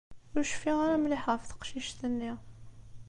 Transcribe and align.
Ur 0.35 0.43
cfiɣ 0.53 0.77
ara 0.85 1.01
mliḥ 1.03 1.23
ɣef 1.27 1.41
teqcict-nni. 1.45 2.31